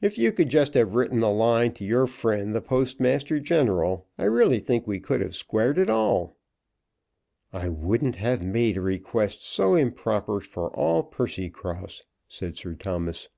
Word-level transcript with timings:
If 0.00 0.18
you 0.18 0.32
could 0.32 0.48
just 0.48 0.74
have 0.74 0.96
written 0.96 1.22
a 1.22 1.30
line 1.30 1.72
to 1.74 1.84
your 1.84 2.08
friend 2.08 2.52
the 2.52 2.60
Postmaster 2.60 3.38
General, 3.38 4.08
I 4.18 4.24
really 4.24 4.58
think 4.58 4.88
we 4.88 4.98
could 4.98 5.20
have 5.20 5.36
squared 5.36 5.78
it 5.78 5.88
all." 5.88 6.36
"I 7.52 7.68
wouldn't 7.68 8.16
have 8.16 8.42
made 8.42 8.76
a 8.76 8.80
request 8.80 9.44
so 9.44 9.74
improper 9.76 10.40
for 10.40 10.74
all 10.74 11.04
Percycross," 11.04 12.02
said 12.26 12.56
Sir 12.56 12.74
Thomas. 12.74 13.28